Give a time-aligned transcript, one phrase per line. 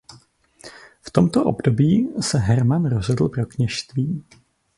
[1.01, 4.23] V tomto období se Hermann rozhodl pro kněžství.